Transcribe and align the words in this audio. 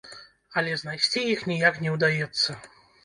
Але 0.61 0.71
знайсці 0.83 1.19
іх 1.33 1.43
ніяк 1.53 1.77
не 1.85 1.93
ўдаецца. 1.97 2.61